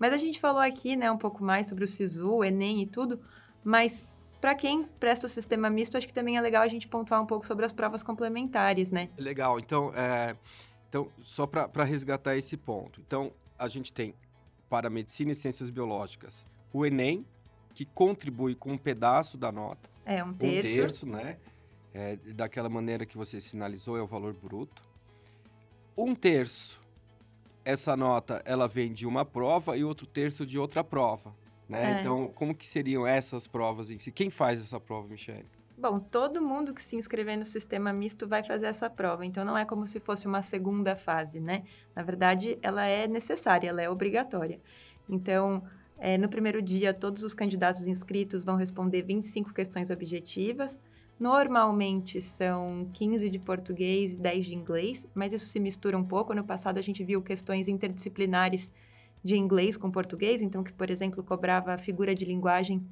Mas 0.00 0.12
a 0.12 0.16
gente 0.16 0.40
falou 0.40 0.60
aqui, 0.60 0.96
né, 0.96 1.12
um 1.12 1.16
pouco 1.16 1.44
mais 1.44 1.68
sobre 1.68 1.84
o 1.84 1.88
SISU, 1.88 2.28
o 2.28 2.44
Enem 2.44 2.82
e 2.82 2.86
tudo, 2.86 3.20
mas 3.62 4.04
para 4.40 4.54
quem 4.54 4.84
presta 5.00 5.26
o 5.26 5.28
sistema 5.28 5.68
misto, 5.70 5.96
acho 5.96 6.06
que 6.06 6.12
também 6.12 6.36
é 6.36 6.40
legal 6.40 6.62
a 6.62 6.68
gente 6.68 6.86
pontuar 6.86 7.22
um 7.22 7.26
pouco 7.26 7.46
sobre 7.46 7.64
as 7.64 7.72
provas 7.72 8.02
complementares, 8.02 8.90
né? 8.90 9.08
Legal. 9.16 9.58
Então, 9.58 9.92
é, 9.94 10.36
então 10.88 11.10
só 11.22 11.46
para 11.46 11.84
resgatar 11.84 12.36
esse 12.36 12.56
ponto. 12.56 13.00
Então, 13.06 13.32
a 13.58 13.68
gente 13.68 13.92
tem 13.92 14.14
para 14.68 14.90
medicina 14.90 15.32
e 15.32 15.34
ciências 15.34 15.70
biológicas 15.70 16.46
o 16.72 16.84
Enem, 16.84 17.24
que 17.72 17.84
contribui 17.86 18.54
com 18.54 18.72
um 18.72 18.78
pedaço 18.78 19.38
da 19.38 19.50
nota. 19.50 19.88
É, 20.04 20.22
um 20.22 20.32
terço. 20.34 20.72
Um 20.72 20.76
terço, 20.76 21.06
né? 21.06 21.38
É, 21.94 22.16
daquela 22.34 22.68
maneira 22.68 23.06
que 23.06 23.16
você 23.16 23.40
sinalizou, 23.40 23.96
é 23.96 24.02
o 24.02 24.06
valor 24.06 24.34
bruto. 24.34 24.82
Um 25.96 26.14
terço 26.14 26.78
essa 27.66 27.96
nota 27.96 28.40
ela 28.44 28.68
vem 28.68 28.92
de 28.92 29.04
uma 29.04 29.24
prova 29.24 29.76
e 29.76 29.82
outro 29.82 30.06
terço 30.06 30.46
de 30.46 30.56
outra 30.56 30.84
prova. 30.84 31.34
Né? 31.68 31.98
É. 31.98 32.00
Então, 32.00 32.28
como 32.34 32.54
que 32.54 32.66
seriam 32.66 33.06
essas 33.06 33.46
provas 33.46 33.90
em 33.90 33.98
si? 33.98 34.12
Quem 34.12 34.30
faz 34.30 34.60
essa 34.60 34.78
prova, 34.78 35.08
Michelle? 35.08 35.46
Bom, 35.78 36.00
todo 36.00 36.40
mundo 36.40 36.72
que 36.72 36.82
se 36.82 36.96
inscrever 36.96 37.36
no 37.36 37.44
sistema 37.44 37.92
misto 37.92 38.26
vai 38.26 38.42
fazer 38.42 38.66
essa 38.66 38.88
prova, 38.88 39.26
então 39.26 39.44
não 39.44 39.58
é 39.58 39.64
como 39.64 39.86
se 39.86 40.00
fosse 40.00 40.26
uma 40.26 40.40
segunda 40.40 40.96
fase, 40.96 41.38
né? 41.38 41.64
Na 41.94 42.02
verdade, 42.02 42.58
ela 42.62 42.86
é 42.86 43.06
necessária, 43.06 43.68
ela 43.68 43.82
é 43.82 43.90
obrigatória. 43.90 44.58
Então, 45.06 45.62
é, 45.98 46.16
no 46.16 46.30
primeiro 46.30 46.62
dia, 46.62 46.94
todos 46.94 47.22
os 47.22 47.34
candidatos 47.34 47.86
inscritos 47.86 48.42
vão 48.42 48.56
responder 48.56 49.02
25 49.02 49.52
questões 49.52 49.90
objetivas, 49.90 50.80
Normalmente 51.18 52.20
são 52.20 52.90
15 52.92 53.30
de 53.30 53.38
português 53.38 54.12
e 54.12 54.16
10 54.16 54.46
de 54.46 54.54
inglês, 54.54 55.08
mas 55.14 55.32
isso 55.32 55.46
se 55.46 55.58
mistura 55.58 55.96
um 55.96 56.04
pouco. 56.04 56.34
No 56.34 56.44
passado 56.44 56.76
a 56.76 56.82
gente 56.82 57.02
viu 57.02 57.22
questões 57.22 57.68
interdisciplinares 57.68 58.70
de 59.26 59.36
inglês 59.36 59.76
com 59.76 59.90
português, 59.90 60.40
então 60.40 60.62
que, 60.64 60.72
por 60.72 60.88
exemplo, 60.88 61.22
cobrava 61.22 61.74
a 61.74 61.78
figura 61.78 62.14
de 62.14 62.24
linguagem 62.24 62.82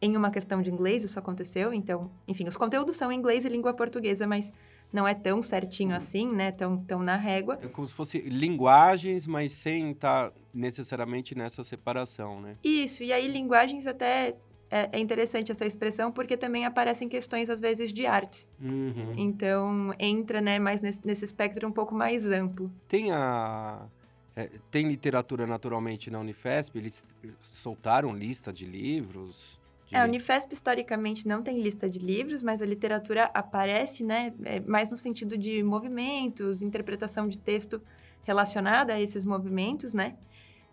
em 0.00 0.16
uma 0.16 0.30
questão 0.30 0.60
de 0.60 0.70
inglês, 0.70 1.04
isso 1.04 1.18
aconteceu. 1.18 1.72
Então, 1.72 2.10
enfim, 2.26 2.48
os 2.48 2.56
conteúdos 2.56 2.96
são 2.96 3.12
em 3.12 3.16
inglês 3.16 3.44
e 3.44 3.48
língua 3.48 3.72
portuguesa, 3.72 4.26
mas 4.26 4.52
não 4.92 5.06
é 5.06 5.14
tão 5.14 5.40
certinho 5.40 5.94
assim, 5.94 6.30
né? 6.30 6.50
Tão, 6.50 6.76
tão 6.84 7.00
na 7.02 7.16
régua. 7.16 7.58
É 7.62 7.68
como 7.68 7.86
se 7.86 7.94
fosse 7.94 8.18
linguagens, 8.18 9.26
mas 9.26 9.52
sem 9.52 9.92
estar 9.92 10.32
necessariamente 10.52 11.36
nessa 11.36 11.62
separação, 11.62 12.40
né? 12.40 12.56
Isso, 12.62 13.04
e 13.04 13.12
aí 13.12 13.28
linguagens 13.28 13.86
até 13.86 14.36
é, 14.72 14.88
é, 14.90 14.98
interessante 14.98 15.52
essa 15.52 15.66
expressão 15.66 16.10
porque 16.10 16.34
também 16.34 16.64
aparecem 16.64 17.06
questões, 17.06 17.50
às 17.50 17.60
vezes, 17.60 17.92
de 17.92 18.06
artes. 18.06 18.50
Uhum. 18.58 19.12
Então, 19.16 19.94
entra 19.98 20.40
né, 20.40 20.58
mais 20.58 20.80
nesse, 20.80 21.06
nesse, 21.06 21.26
espectro 21.26 21.68
um 21.68 21.72
pouco 21.72 21.94
mais 21.94 22.26
amplo. 22.26 22.72
Tem 22.88 23.12
a... 23.12 23.86
É, 24.34 24.50
tem 24.70 24.88
literatura 24.88 25.46
naturalmente 25.46 26.10
na 26.10 26.18
Unifesp? 26.18 26.78
Eles 26.78 27.04
soltaram 27.40 28.14
lista 28.16 28.52
de 28.52 28.64
livros? 28.64 29.60
De... 29.86 29.94
É, 29.94 30.00
a 30.00 30.04
Unifesp 30.04 30.52
historicamente 30.54 31.28
não 31.28 31.42
tem 31.42 31.60
lista 31.60 31.88
de 31.88 31.98
livros, 31.98 32.42
mas 32.42 32.62
a 32.62 32.66
literatura 32.66 33.30
aparece, 33.34 34.02
né, 34.02 34.32
é, 34.44 34.58
mais 34.60 34.88
no 34.88 34.96
sentido 34.96 35.36
de 35.36 35.62
movimentos, 35.62 36.62
interpretação 36.62 37.28
de 37.28 37.38
texto 37.38 37.82
relacionada 38.22 38.94
a 38.94 39.00
esses 39.00 39.24
movimentos, 39.24 39.92
né? 39.92 40.16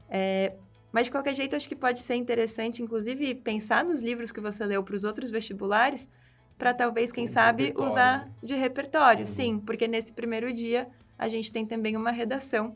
É, 0.10 0.56
Mas, 0.92 1.06
de 1.06 1.12
qualquer 1.12 1.36
jeito, 1.36 1.56
acho 1.56 1.68
que 1.68 1.76
pode 1.76 2.00
ser 2.02 2.16
interessante, 2.16 2.82
inclusive, 2.82 3.36
pensar 3.36 3.84
nos 3.86 4.02
livros 4.02 4.32
que 4.32 4.42
você 4.42 4.66
leu 4.66 4.84
para 4.84 4.96
os 4.96 5.04
outros 5.04 5.30
vestibulares, 5.30 6.10
para 6.58 6.74
talvez, 6.74 7.12
quem 7.12 7.28
sabe, 7.28 7.74
usar 7.78 8.28
de 8.42 8.56
repertório. 8.56 9.22
Uhum. 9.22 9.28
Sim, 9.28 9.60
porque 9.60 9.88
nesse 9.88 10.12
primeiro 10.12 10.52
dia 10.54 10.90
a 11.18 11.30
gente 11.30 11.52
tem 11.52 11.66
também 11.66 11.96
uma 11.96 12.12
redação 12.12 12.76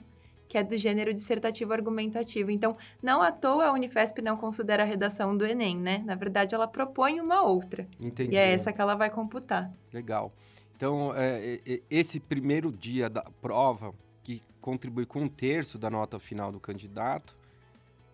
que 0.53 0.57
é 0.60 0.63
do 0.63 0.77
gênero 0.77 1.12
dissertativo 1.12 1.74
argumentativo. 1.74 2.51
Então, 2.51 2.77
não 3.01 3.24
à 3.24 3.31
toa 3.31 3.65
a 3.65 3.74
Unifesp 3.74 4.22
não 4.22 4.38
considera 4.38 4.83
a 4.83 4.86
redação 4.86 5.36
do 5.36 5.43
Enem, 5.43 5.75
né? 5.75 6.03
Na 6.05 6.13
verdade, 6.13 6.53
ela 6.53 6.67
propõe 6.67 7.19
uma 7.19 7.41
outra. 7.41 7.88
Entendi. 8.00 8.36
E 8.36 8.38
é 8.38 8.53
essa 8.53 8.72
que 8.72 8.79
ela 8.79 8.93
vai 8.93 9.10
computar. 9.10 9.74
Legal. 9.91 10.31
Então, 10.75 11.12
é, 11.15 11.60
é, 11.65 11.81
esse 11.89 12.19
primeiro 12.19 12.72
dia 12.72 13.10
da 13.10 13.24
prova, 13.41 13.95
que 14.24 14.43
contribui 14.62 15.07
com 15.07 15.22
um 15.24 15.27
terço 15.27 15.79
da 15.79 15.89
nota 15.89 16.19
final 16.19 16.51
do 16.51 16.60
candidato, 16.60 17.36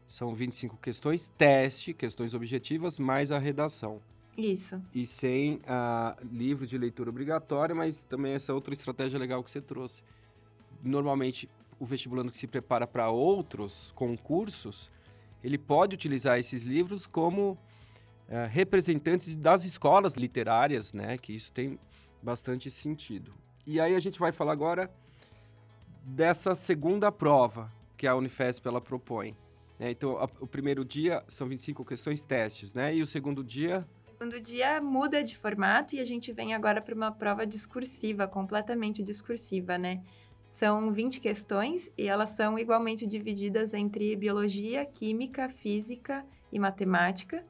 são 0.08 0.34
25 0.34 0.78
questões, 0.78 1.28
teste, 1.38 1.94
questões 1.94 2.34
objetivas, 2.34 3.00
mais 3.00 3.34
a 3.34 3.38
redação. 3.38 4.00
Isso. 4.38 4.82
E 4.96 5.06
sem 5.06 5.56
uh, 5.56 6.26
livro 6.32 6.66
de 6.66 6.78
leitura 6.78 7.10
obrigatória, 7.10 7.76
mas 7.76 8.02
também 8.04 8.32
essa 8.32 8.54
outra 8.54 8.74
estratégia 8.74 9.20
legal 9.20 9.44
que 9.44 9.52
você 9.52 9.60
trouxe. 9.60 10.02
Normalmente, 10.82 11.50
o 11.80 11.86
vestibulando 11.86 12.32
que 12.32 12.38
se 12.38 12.48
prepara 12.48 12.86
para 12.86 13.10
outros 13.10 13.92
concursos, 13.96 14.92
ele 15.44 15.58
pode 15.58 15.96
utilizar 15.96 16.38
esses 16.38 16.64
livros 16.64 17.08
como 17.08 17.58
é, 18.28 18.46
representantes 18.46 19.36
das 19.36 19.64
escolas 19.64 20.16
literárias, 20.16 20.94
né? 20.94 21.18
Que 21.18 21.34
isso 21.34 21.52
tem 21.52 21.80
bastante 22.22 22.70
sentido. 22.70 23.34
E 23.66 23.80
aí 23.80 23.96
a 23.96 24.00
gente 24.00 24.20
vai 24.20 24.32
falar 24.32 24.52
agora 24.52 24.92
dessa 26.04 26.54
segunda 26.56 27.12
prova 27.12 27.72
que 27.96 28.08
a 28.08 28.16
Unifesp 28.16 28.68
ela 28.68 28.82
propõe. 28.82 29.36
Né? 29.78 29.92
Então, 29.92 30.18
a, 30.18 30.26
o 30.40 30.48
primeiro 30.48 30.84
dia 30.84 31.24
são 31.28 31.48
25 31.48 31.86
questões 31.86 32.22
testes, 32.22 32.74
né? 32.74 32.94
E 32.94 33.02
o 33.02 33.08
segundo 33.08 33.44
dia 33.44 33.88
o 34.06 34.24
segundo 34.24 34.42
dia 34.42 34.82
muda 34.82 35.24
de 35.24 35.38
formato 35.38 35.96
e 35.96 36.00
a 36.02 36.06
gente 36.06 36.34
vem 36.34 36.54
agora 36.54 36.82
para 36.82 36.94
uma 36.94 37.10
prova 37.10 37.48
discursiva, 37.48 38.28
completamente 38.28 39.02
discursiva, 39.02 39.78
né? 39.78 40.04
São 40.50 40.92
20 40.92 41.20
questões 41.20 41.92
e 41.98 42.08
elas 42.08 42.32
são 42.32 42.58
igualmente 42.58 43.06
divididas 43.06 43.74
entre 43.74 44.16
biologia, 44.16 44.84
química, 44.86 45.48
física 45.50 46.26
e 46.52 46.58
matemática. 46.58 47.46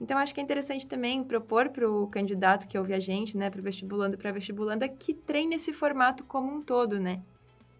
Então, 0.00 0.18
acho 0.18 0.32
que 0.32 0.40
é 0.40 0.44
interessante 0.44 0.86
também 0.86 1.24
propor 1.24 1.70
para 1.70 1.90
o 1.90 2.06
candidato 2.06 2.68
que 2.68 2.78
ouve 2.78 2.94
a 2.94 3.00
gente, 3.00 3.36
né, 3.36 3.50
para 3.50 3.60
o 3.60 3.62
vestibulando 3.62 4.14
e 4.14 4.18
para 4.18 4.30
vestibulanda, 4.30 4.88
que 4.88 5.12
treine 5.12 5.56
esse 5.56 5.72
formato 5.72 6.22
como 6.22 6.54
um 6.54 6.62
todo, 6.62 7.00
né? 7.00 7.20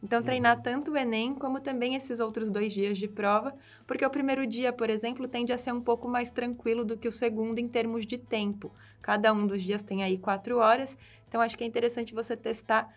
Então, 0.03 0.23
treinar 0.23 0.57
uhum. 0.57 0.63
tanto 0.63 0.93
o 0.93 0.97
Enem 0.97 1.35
como 1.35 1.61
também 1.61 1.95
esses 1.97 2.21
outros 2.21 2.51
dois 2.51 2.73
dias 2.73 2.97
de 2.97 3.09
prova, 3.09 3.55
porque 3.87 4.07
o 4.07 4.11
primeiro 4.11 4.47
dia, 4.47 4.73
por 4.73 4.89
exemplo, 4.89 5.27
tende 5.27 5.53
a 5.53 5.59
ser 5.59 5.73
um 5.73 5.81
pouco 5.81 6.09
mais 6.09 6.31
tranquilo 6.31 6.85
do 6.85 6.97
que 6.97 7.09
o 7.09 7.13
segundo 7.13 7.59
em 7.59 7.69
termos 7.69 8.07
de 8.07 8.17
tempo. 8.17 8.73
Cada 9.03 9.33
um 9.33 9.47
dos 9.47 9.63
dias 9.63 9.83
tem 9.83 10.05
aí 10.05 10.17
quatro 10.17 10.59
horas, 10.59 10.97
então 11.29 11.41
acho 11.41 11.59
que 11.59 11.65
é 11.65 11.67
interessante 11.67 12.15
você 12.15 12.37
testar 12.37 12.89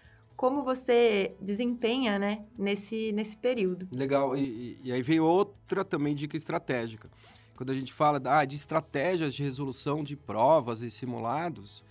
como 0.42 0.64
você 0.64 1.36
desempenha, 1.40 2.18
né, 2.18 2.44
nesse, 2.58 3.12
nesse 3.12 3.38
período. 3.38 3.88
Legal, 3.92 4.36
e, 4.36 4.76
e 4.84 4.92
aí 4.92 5.04
vem 5.04 5.20
outra 5.20 5.86
também 5.86 6.16
dica 6.16 6.36
estratégica. 6.36 7.12
Quando 7.56 7.70
a 7.70 7.76
gente 7.76 7.94
fala 7.94 8.20
ah, 8.26 8.44
de 8.44 8.56
estratégias 8.56 9.36
de 9.36 9.44
resolução 9.44 10.04
de 10.04 10.16
provas 10.16 10.82
e 10.82 10.90
simulados, 10.90 11.84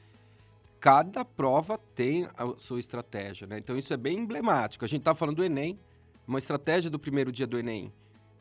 cada 0.80 1.24
prova 1.24 1.78
tem 1.94 2.26
a 2.36 2.52
sua 2.56 2.80
estratégia, 2.80 3.46
né? 3.46 3.56
Então 3.56 3.78
isso 3.78 3.94
é 3.94 3.96
bem 3.96 4.18
emblemático. 4.18 4.84
A 4.84 4.88
gente 4.88 5.02
está 5.02 5.14
falando 5.14 5.36
do 5.36 5.44
Enem, 5.44 5.78
uma 6.26 6.40
estratégia 6.40 6.90
do 6.90 6.98
primeiro 6.98 7.30
dia 7.30 7.46
do 7.46 7.56
Enem 7.56 7.92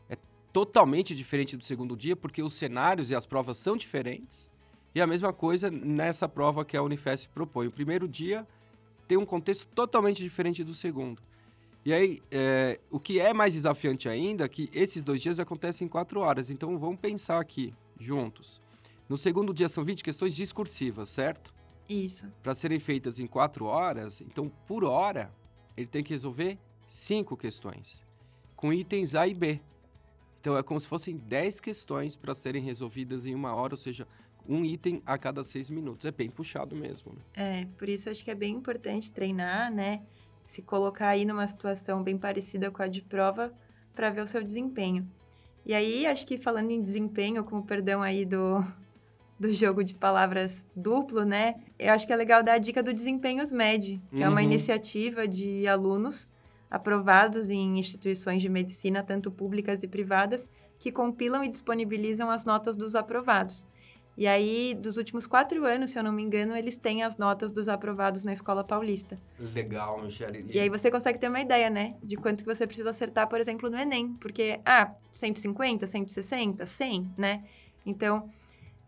é 0.09 0.17
totalmente 0.51 1.13
diferente 1.13 1.55
do 1.55 1.63
segundo 1.63 1.95
dia, 1.95 2.15
porque 2.15 2.41
os 2.41 2.53
cenários 2.53 3.11
e 3.11 3.15
as 3.15 3.27
provas 3.27 3.57
são 3.57 3.77
diferentes. 3.77 4.49
E 4.95 4.99
a 4.99 5.05
mesma 5.05 5.31
coisa 5.31 5.69
nessa 5.69 6.27
prova 6.27 6.65
que 6.65 6.75
a 6.75 6.81
Unifesp 6.81 7.29
propõe. 7.31 7.67
O 7.67 7.71
primeiro 7.71 8.07
dia 8.07 8.47
tem 9.09 9.17
um 9.17 9.25
contexto 9.25 9.67
totalmente 9.73 10.21
diferente 10.21 10.63
do 10.63 10.75
segundo. 10.75 11.19
E 11.83 11.91
aí, 11.91 12.21
é, 12.29 12.79
o 12.91 12.99
que 12.99 13.19
é 13.19 13.33
mais 13.33 13.55
desafiante 13.55 14.07
ainda 14.07 14.45
é 14.45 14.47
que 14.47 14.69
esses 14.71 15.01
dois 15.01 15.19
dias 15.19 15.39
acontecem 15.39 15.87
em 15.87 15.89
quatro 15.89 16.19
horas. 16.19 16.51
Então, 16.51 16.77
vamos 16.77 16.99
pensar 16.99 17.39
aqui, 17.39 17.73
juntos. 17.99 18.61
No 19.09 19.17
segundo 19.17 19.51
dia 19.51 19.67
são 19.67 19.83
20 19.83 20.03
questões 20.03 20.35
discursivas, 20.35 21.09
certo? 21.09 21.51
Isso. 21.89 22.31
Para 22.43 22.53
serem 22.53 22.79
feitas 22.79 23.17
em 23.17 23.25
quatro 23.25 23.65
horas, 23.65 24.21
então, 24.21 24.47
por 24.67 24.83
hora, 24.83 25.33
ele 25.75 25.87
tem 25.87 26.03
que 26.03 26.13
resolver 26.13 26.59
cinco 26.87 27.35
questões, 27.35 28.05
com 28.55 28.71
itens 28.71 29.15
A 29.15 29.27
e 29.27 29.33
B. 29.33 29.59
Então, 30.39 30.55
é 30.55 30.61
como 30.61 30.79
se 30.79 30.87
fossem 30.87 31.17
10 31.17 31.59
questões 31.59 32.15
para 32.15 32.35
serem 32.35 32.61
resolvidas 32.61 33.25
em 33.25 33.33
uma 33.33 33.55
hora, 33.55 33.73
ou 33.73 33.77
seja, 33.77 34.07
um 34.49 34.65
item 34.65 35.01
a 35.05 35.17
cada 35.17 35.43
seis 35.43 35.69
minutos. 35.69 36.05
É 36.05 36.11
bem 36.11 36.29
puxado 36.29 36.75
mesmo. 36.75 37.13
Né? 37.13 37.21
É, 37.35 37.67
por 37.77 37.87
isso 37.87 38.09
acho 38.09 38.23
que 38.23 38.31
é 38.31 38.35
bem 38.35 38.55
importante 38.55 39.11
treinar, 39.11 39.71
né? 39.71 40.01
Se 40.43 40.63
colocar 40.63 41.09
aí 41.09 41.23
numa 41.23 41.47
situação 41.47 42.01
bem 42.01 42.17
parecida 42.17 42.71
com 42.71 42.81
a 42.81 42.87
de 42.87 43.03
prova 43.03 43.53
para 43.93 44.09
ver 44.09 44.21
o 44.21 44.27
seu 44.27 44.43
desempenho. 44.43 45.07
E 45.65 45.73
aí, 45.73 46.07
acho 46.07 46.25
que 46.25 46.37
falando 46.37 46.71
em 46.71 46.81
desempenho, 46.81 47.43
com 47.43 47.59
o 47.59 47.63
perdão 47.63 48.01
aí 48.01 48.25
do, 48.25 48.65
do 49.39 49.51
jogo 49.51 49.83
de 49.83 49.93
palavras 49.93 50.65
duplo, 50.75 51.23
né? 51.23 51.55
Eu 51.77 51.93
acho 51.93 52.07
que 52.07 52.13
é 52.13 52.15
legal 52.15 52.41
dar 52.41 52.53
a 52.53 52.57
dica 52.57 52.81
do 52.81 52.93
Desempenhos 52.93 53.51
Med, 53.51 54.01
que 54.09 54.17
uhum. 54.17 54.23
é 54.23 54.29
uma 54.29 54.39
uhum. 54.39 54.47
iniciativa 54.47 55.27
de 55.27 55.67
alunos 55.67 56.27
aprovados 56.71 57.49
em 57.49 57.77
instituições 57.77 58.41
de 58.41 58.49
medicina, 58.49 59.03
tanto 59.03 59.29
públicas 59.29 59.83
e 59.83 59.87
privadas, 59.87 60.47
que 60.79 60.91
compilam 60.91 61.43
e 61.43 61.49
disponibilizam 61.49 62.29
as 62.31 62.45
notas 62.45 62.75
dos 62.77 62.95
aprovados. 62.95 63.65
E 64.19 64.27
aí, 64.27 64.75
dos 64.75 64.97
últimos 64.97 65.25
quatro 65.25 65.63
anos, 65.63 65.91
se 65.91 65.97
eu 65.97 66.03
não 66.03 66.11
me 66.11 66.21
engano, 66.21 66.53
eles 66.53 66.75
têm 66.75 67.03
as 67.03 67.15
notas 67.15 67.53
dos 67.53 67.69
aprovados 67.69 68.21
na 68.21 68.33
Escola 68.33 68.65
Paulista. 68.65 69.17
Legal, 69.39 70.03
Michele. 70.03 70.45
E 70.49 70.59
aí 70.59 70.67
você 70.67 70.91
consegue 70.91 71.17
ter 71.17 71.29
uma 71.29 71.39
ideia, 71.39 71.69
né? 71.69 71.95
De 72.03 72.17
quanto 72.17 72.43
que 72.43 72.53
você 72.53 72.67
precisa 72.67 72.89
acertar, 72.89 73.29
por 73.29 73.39
exemplo, 73.39 73.69
no 73.69 73.77
Enem. 73.77 74.11
Porque, 74.15 74.59
ah, 74.65 74.93
150, 75.13 75.87
160, 75.87 76.65
100, 76.65 77.13
né? 77.17 77.45
Então, 77.85 78.29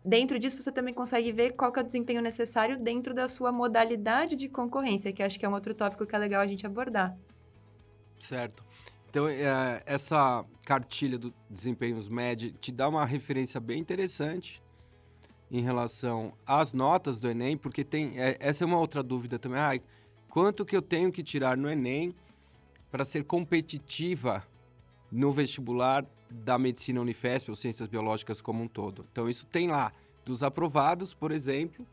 dentro 0.04 0.38
disso, 0.38 0.60
você 0.60 0.70
também 0.70 0.92
consegue 0.92 1.32
ver 1.32 1.52
qual 1.52 1.72
que 1.72 1.78
é 1.78 1.82
o 1.82 1.86
desempenho 1.86 2.20
necessário 2.20 2.78
dentro 2.78 3.14
da 3.14 3.26
sua 3.26 3.50
modalidade 3.50 4.36
de 4.36 4.50
concorrência, 4.50 5.14
que 5.14 5.22
acho 5.22 5.38
que 5.38 5.46
é 5.46 5.48
um 5.48 5.54
outro 5.54 5.72
tópico 5.72 6.04
que 6.04 6.14
é 6.14 6.18
legal 6.18 6.42
a 6.42 6.46
gente 6.46 6.66
abordar. 6.66 7.16
Certo. 8.20 8.62
Então, 9.08 9.26
é, 9.26 9.80
essa 9.86 10.44
cartilha 10.62 11.18
do 11.18 11.32
Desempenhos 11.48 12.10
Med 12.10 12.52
te 12.60 12.70
dá 12.70 12.86
uma 12.86 13.06
referência 13.06 13.58
bem 13.58 13.80
interessante 13.80 14.60
em 15.52 15.60
relação 15.60 16.32
às 16.46 16.72
notas 16.72 17.20
do 17.20 17.28
Enem, 17.28 17.58
porque 17.58 17.84
tem 17.84 18.18
é, 18.18 18.38
essa 18.40 18.64
é 18.64 18.66
uma 18.66 18.78
outra 18.78 19.02
dúvida 19.02 19.38
também. 19.38 19.82
Quanto 20.30 20.64
que 20.64 20.74
eu 20.74 20.80
tenho 20.80 21.12
que 21.12 21.22
tirar 21.22 21.58
no 21.58 21.68
Enem 21.70 22.14
para 22.90 23.04
ser 23.04 23.24
competitiva 23.24 24.42
no 25.10 25.30
vestibular 25.30 26.06
da 26.30 26.58
medicina 26.58 27.02
Unifesp 27.02 27.50
ou 27.50 27.54
ciências 27.54 27.86
biológicas 27.86 28.40
como 28.40 28.62
um 28.62 28.66
todo? 28.66 29.06
Então 29.12 29.28
isso 29.28 29.44
tem 29.44 29.68
lá 29.68 29.92
dos 30.24 30.42
aprovados, 30.42 31.12
por 31.12 31.30
exemplo, 31.30 31.86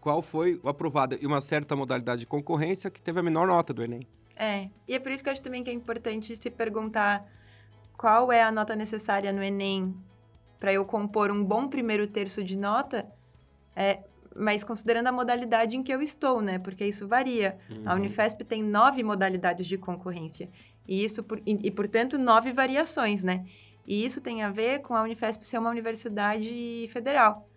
qual 0.00 0.22
foi 0.22 0.60
o 0.62 0.68
aprovado 0.68 1.18
e 1.20 1.26
uma 1.26 1.40
certa 1.40 1.74
modalidade 1.74 2.20
de 2.20 2.26
concorrência 2.26 2.88
que 2.88 3.02
teve 3.02 3.18
a 3.18 3.22
menor 3.22 3.48
nota 3.48 3.74
do 3.74 3.82
Enem. 3.82 4.06
É, 4.36 4.68
e 4.86 4.94
é 4.94 5.00
por 5.00 5.10
isso 5.10 5.24
que 5.24 5.28
eu 5.28 5.32
acho 5.32 5.42
também 5.42 5.64
que 5.64 5.70
é 5.70 5.72
importante 5.72 6.36
se 6.36 6.50
perguntar 6.50 7.26
qual 7.96 8.30
é 8.30 8.44
a 8.44 8.52
nota 8.52 8.76
necessária 8.76 9.32
no 9.32 9.42
Enem 9.42 9.92
para 10.58 10.72
eu 10.72 10.84
compor 10.84 11.30
um 11.30 11.44
bom 11.44 11.68
primeiro 11.68 12.06
terço 12.06 12.42
de 12.42 12.56
nota, 12.56 13.06
é, 13.74 14.00
mas 14.34 14.62
considerando 14.62 15.08
a 15.08 15.12
modalidade 15.12 15.76
em 15.76 15.82
que 15.82 15.92
eu 15.92 16.02
estou, 16.02 16.40
né? 16.40 16.58
Porque 16.58 16.84
isso 16.84 17.06
varia. 17.06 17.58
Uhum. 17.70 17.82
A 17.86 17.94
Unifesp 17.94 18.44
tem 18.44 18.62
nove 18.62 19.02
modalidades 19.02 19.66
de 19.66 19.78
concorrência. 19.78 20.48
E 20.86 21.04
isso, 21.04 21.22
por, 21.22 21.38
e, 21.46 21.58
e, 21.62 21.70
portanto, 21.70 22.18
nove 22.18 22.52
variações, 22.52 23.24
né? 23.24 23.44
E 23.86 24.04
isso 24.04 24.20
tem 24.20 24.42
a 24.42 24.50
ver 24.50 24.80
com 24.80 24.94
a 24.94 25.02
Unifesp 25.02 25.46
ser 25.46 25.58
uma 25.58 25.70
universidade 25.70 26.88
federal. 26.92 27.48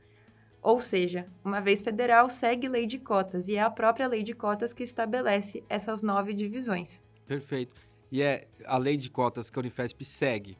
Ou 0.61 0.79
seja, 0.79 1.27
uma 1.43 1.61
vez 1.61 1.81
federal, 1.81 2.29
segue 2.29 2.67
lei 2.67 2.85
de 2.85 2.99
cotas. 2.99 3.47
E 3.47 3.55
é 3.55 3.61
a 3.61 3.69
própria 3.69 4.07
lei 4.07 4.23
de 4.23 4.33
cotas 4.33 4.73
que 4.73 4.83
estabelece 4.83 5.63
essas 5.69 6.01
nove 6.01 6.33
divisões. 6.33 7.01
Perfeito. 7.25 7.81
E 8.11 8.21
é 8.21 8.47
a 8.65 8.77
lei 8.77 8.97
de 8.97 9.09
cotas 9.09 9.49
que 9.49 9.57
a 9.57 9.61
Unifesp 9.61 10.03
segue. 10.03 10.57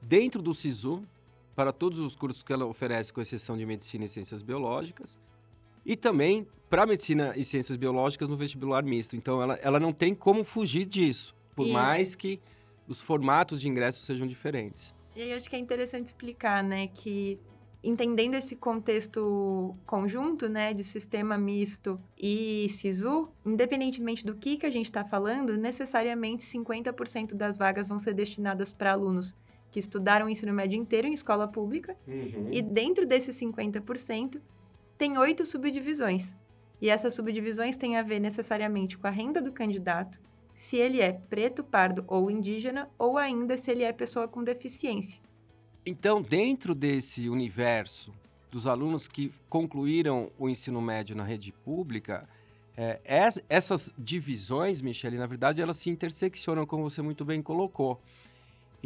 Dentro 0.00 0.40
do 0.42 0.54
SISU, 0.54 1.02
para 1.54 1.72
todos 1.72 1.98
os 1.98 2.16
cursos 2.16 2.42
que 2.42 2.52
ela 2.52 2.64
oferece, 2.66 3.12
com 3.12 3.20
exceção 3.20 3.56
de 3.56 3.64
medicina 3.64 4.04
e 4.04 4.08
ciências 4.08 4.42
biológicas, 4.42 5.18
e 5.84 5.96
também 5.96 6.46
para 6.68 6.86
medicina 6.86 7.34
e 7.36 7.44
ciências 7.44 7.76
biológicas 7.76 8.28
no 8.28 8.36
vestibular 8.36 8.82
misto. 8.82 9.14
Então, 9.14 9.40
ela, 9.40 9.54
ela 9.62 9.78
não 9.78 9.92
tem 9.92 10.14
como 10.14 10.42
fugir 10.42 10.86
disso, 10.86 11.34
por 11.54 11.66
Isso. 11.66 11.72
mais 11.72 12.14
que 12.14 12.40
os 12.88 13.00
formatos 13.00 13.60
de 13.60 13.68
ingresso 13.68 14.00
sejam 14.00 14.26
diferentes. 14.26 14.94
E 15.14 15.22
aí, 15.22 15.32
acho 15.32 15.48
que 15.48 15.54
é 15.54 15.58
interessante 15.58 16.06
explicar, 16.06 16.64
né, 16.64 16.88
que 16.88 17.38
entendendo 17.82 18.34
esse 18.34 18.56
contexto 18.56 19.76
conjunto, 19.86 20.48
né, 20.48 20.72
de 20.72 20.82
sistema 20.82 21.36
misto 21.36 22.00
e 22.18 22.66
SISU, 22.70 23.28
independentemente 23.44 24.24
do 24.24 24.34
que, 24.34 24.56
que 24.56 24.66
a 24.66 24.70
gente 24.70 24.86
está 24.86 25.04
falando, 25.04 25.56
necessariamente 25.56 26.42
50% 26.44 27.34
das 27.34 27.58
vagas 27.58 27.86
vão 27.86 27.98
ser 27.98 28.14
destinadas 28.14 28.72
para 28.72 28.92
alunos 28.92 29.36
que 29.74 29.80
estudaram 29.80 30.26
o 30.26 30.28
ensino 30.30 30.52
médio 30.52 30.78
inteiro 30.78 31.08
em 31.08 31.12
escola 31.12 31.48
pública, 31.48 31.96
Uhum. 32.06 32.48
e 32.52 32.62
dentro 32.62 33.04
desses 33.04 33.34
50%, 33.34 34.40
tem 34.96 35.18
oito 35.18 35.44
subdivisões. 35.44 36.36
E 36.80 36.88
essas 36.88 37.12
subdivisões 37.12 37.76
têm 37.76 37.96
a 37.96 38.02
ver 38.02 38.20
necessariamente 38.20 38.96
com 38.96 39.08
a 39.08 39.10
renda 39.10 39.42
do 39.42 39.50
candidato, 39.50 40.20
se 40.54 40.76
ele 40.76 41.00
é 41.00 41.10
preto, 41.12 41.64
pardo 41.64 42.04
ou 42.06 42.30
indígena, 42.30 42.88
ou 42.96 43.18
ainda 43.18 43.58
se 43.58 43.68
ele 43.72 43.82
é 43.82 43.92
pessoa 43.92 44.28
com 44.28 44.44
deficiência. 44.44 45.18
Então, 45.84 46.22
dentro 46.22 46.72
desse 46.72 47.28
universo 47.28 48.12
dos 48.52 48.68
alunos 48.68 49.08
que 49.08 49.32
concluíram 49.48 50.30
o 50.38 50.48
ensino 50.48 50.80
médio 50.80 51.16
na 51.16 51.24
rede 51.24 51.50
pública, 51.64 52.28
é, 52.76 53.00
es- 53.26 53.42
essas 53.48 53.92
divisões, 53.98 54.80
Michele, 54.80 55.18
na 55.18 55.26
verdade, 55.26 55.60
elas 55.60 55.78
se 55.78 55.90
interseccionam, 55.90 56.64
como 56.64 56.88
você 56.88 57.02
muito 57.02 57.24
bem 57.24 57.42
colocou. 57.42 58.00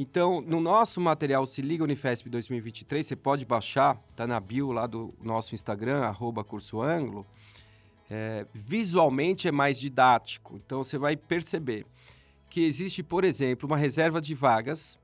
Então, 0.01 0.41
no 0.41 0.61
nosso 0.61 1.01
material 1.01 1.45
Se 1.45 1.61
Liga 1.61 1.83
Unifesp 1.83 2.31
2023, 2.31 3.05
você 3.05 3.17
pode 3.17 3.45
baixar, 3.45 3.97
tá 4.15 4.29
na 4.29 4.39
bio 4.39 4.71
lá 4.71 4.87
do 4.87 5.13
nosso 5.21 5.57
Instagram, 5.57 6.03
arroba 6.03 6.45
curso 6.45 6.81
ângulo. 6.81 7.27
É, 8.09 8.47
visualmente 8.55 9.49
é 9.49 9.51
mais 9.51 9.77
didático, 9.77 10.55
então 10.55 10.85
você 10.85 10.97
vai 10.97 11.17
perceber 11.17 11.85
que 12.49 12.65
existe, 12.65 13.03
por 13.03 13.25
exemplo, 13.25 13.67
uma 13.67 13.77
reserva 13.77 14.21
de 14.21 14.37
vagas 14.37 15.01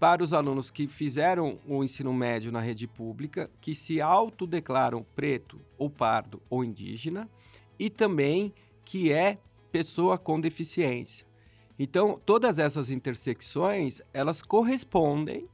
para 0.00 0.20
os 0.20 0.32
alunos 0.32 0.68
que 0.68 0.88
fizeram 0.88 1.60
o 1.64 1.84
ensino 1.84 2.12
médio 2.12 2.50
na 2.50 2.60
rede 2.60 2.88
pública, 2.88 3.48
que 3.60 3.72
se 3.72 4.00
autodeclaram 4.00 5.06
preto 5.14 5.60
ou 5.78 5.88
pardo 5.88 6.42
ou 6.50 6.64
indígena, 6.64 7.30
e 7.78 7.88
também 7.88 8.52
que 8.84 9.12
é 9.12 9.38
pessoa 9.70 10.18
com 10.18 10.40
deficiência. 10.40 11.24
Então, 11.78 12.20
todas 12.24 12.58
essas 12.58 12.88
intersecções, 12.88 14.00
elas 14.12 14.40
correspondem 14.40 15.48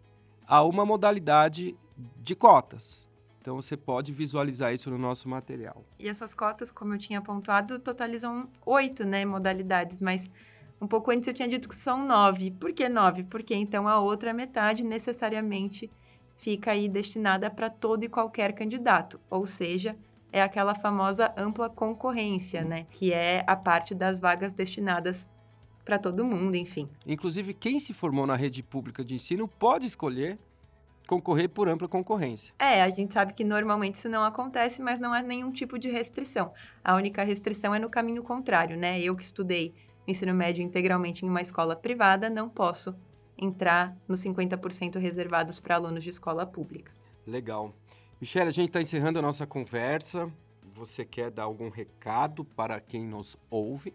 a 0.46 0.62
uma 0.62 0.84
modalidade 0.84 1.76
de 2.18 2.34
cotas. 2.34 3.08
Então, 3.40 3.56
você 3.56 3.76
pode 3.76 4.12
visualizar 4.12 4.74
isso 4.74 4.90
no 4.90 4.98
nosso 4.98 5.28
material. 5.28 5.82
E 5.98 6.06
essas 6.06 6.34
cotas, 6.34 6.70
como 6.70 6.92
eu 6.94 6.98
tinha 6.98 7.22
pontuado, 7.22 7.78
totalizam 7.78 8.48
oito 8.66 9.06
né, 9.06 9.24
modalidades, 9.24 9.98
mas 9.98 10.30
um 10.80 10.86
pouco 10.86 11.10
antes 11.10 11.26
eu 11.26 11.34
tinha 11.34 11.48
dito 11.48 11.68
que 11.68 11.74
são 11.74 12.06
nove. 12.06 12.50
Por 12.50 12.72
que 12.72 12.88
nove? 12.88 13.24
Porque 13.24 13.54
então 13.54 13.88
a 13.88 13.98
outra 13.98 14.34
metade 14.34 14.82
necessariamente 14.82 15.90
fica 16.36 16.72
aí 16.72 16.88
destinada 16.88 17.50
para 17.50 17.68
todo 17.68 18.02
e 18.04 18.08
qualquer 18.08 18.54
candidato, 18.54 19.20
ou 19.28 19.46
seja, 19.46 19.94
é 20.32 20.40
aquela 20.40 20.74
famosa 20.74 21.32
ampla 21.36 21.68
concorrência, 21.68 22.64
né? 22.64 22.86
Que 22.90 23.12
é 23.12 23.44
a 23.46 23.54
parte 23.54 23.94
das 23.94 24.18
vagas 24.18 24.52
destinadas 24.52 25.30
para 25.84 25.98
todo 25.98 26.24
mundo, 26.24 26.56
enfim. 26.56 26.88
Inclusive, 27.06 27.54
quem 27.54 27.78
se 27.78 27.92
formou 27.92 28.26
na 28.26 28.36
rede 28.36 28.62
pública 28.62 29.04
de 29.04 29.14
ensino 29.14 29.48
pode 29.48 29.86
escolher 29.86 30.38
concorrer 31.06 31.48
por 31.48 31.68
ampla 31.68 31.88
concorrência. 31.88 32.54
É, 32.56 32.82
a 32.82 32.88
gente 32.88 33.12
sabe 33.12 33.34
que 33.34 33.42
normalmente 33.42 33.96
isso 33.96 34.08
não 34.08 34.22
acontece, 34.22 34.80
mas 34.80 35.00
não 35.00 35.12
há 35.12 35.20
nenhum 35.20 35.50
tipo 35.50 35.76
de 35.76 35.90
restrição. 35.90 36.52
A 36.84 36.94
única 36.94 37.24
restrição 37.24 37.74
é 37.74 37.80
no 37.80 37.90
caminho 37.90 38.22
contrário, 38.22 38.76
né? 38.76 39.00
Eu 39.00 39.16
que 39.16 39.24
estudei 39.24 39.74
ensino 40.06 40.32
médio 40.32 40.62
integralmente 40.62 41.24
em 41.24 41.28
uma 41.28 41.42
escola 41.42 41.74
privada, 41.74 42.30
não 42.30 42.48
posso 42.48 42.94
entrar 43.36 43.96
nos 44.06 44.20
50% 44.20 45.00
reservados 45.00 45.58
para 45.58 45.74
alunos 45.74 46.04
de 46.04 46.10
escola 46.10 46.46
pública. 46.46 46.92
Legal. 47.26 47.74
Michele, 48.20 48.48
a 48.48 48.52
gente 48.52 48.68
está 48.68 48.80
encerrando 48.80 49.18
a 49.18 49.22
nossa 49.22 49.46
conversa. 49.46 50.30
Você 50.74 51.04
quer 51.04 51.30
dar 51.30 51.44
algum 51.44 51.70
recado 51.70 52.44
para 52.44 52.80
quem 52.80 53.04
nos 53.04 53.36
ouve? 53.50 53.92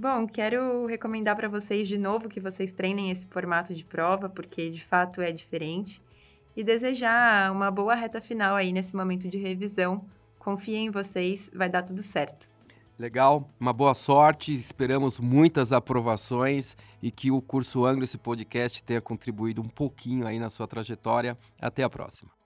Bom, 0.00 0.28
quero 0.28 0.86
recomendar 0.86 1.34
para 1.34 1.48
vocês 1.48 1.88
de 1.88 1.98
novo 1.98 2.28
que 2.28 2.38
vocês 2.38 2.72
treinem 2.72 3.10
esse 3.10 3.26
formato 3.26 3.74
de 3.74 3.84
prova, 3.84 4.28
porque 4.28 4.70
de 4.70 4.84
fato 4.84 5.20
é 5.20 5.32
diferente, 5.32 6.00
e 6.56 6.62
desejar 6.62 7.50
uma 7.50 7.68
boa 7.68 7.96
reta 7.96 8.20
final 8.20 8.54
aí 8.54 8.72
nesse 8.72 8.94
momento 8.94 9.28
de 9.28 9.36
revisão. 9.36 10.04
Confiem 10.38 10.86
em 10.86 10.90
vocês, 10.90 11.50
vai 11.52 11.68
dar 11.68 11.82
tudo 11.82 12.00
certo. 12.00 12.48
Legal, 12.96 13.50
uma 13.58 13.72
boa 13.72 13.92
sorte, 13.92 14.54
esperamos 14.54 15.18
muitas 15.18 15.72
aprovações 15.72 16.76
e 17.02 17.10
que 17.10 17.32
o 17.32 17.42
curso 17.42 17.84
Anglo, 17.84 18.04
esse 18.04 18.18
podcast, 18.18 18.80
tenha 18.84 19.00
contribuído 19.00 19.60
um 19.60 19.68
pouquinho 19.68 20.28
aí 20.28 20.38
na 20.38 20.48
sua 20.48 20.68
trajetória. 20.68 21.36
Até 21.60 21.82
a 21.82 21.90
próxima. 21.90 22.37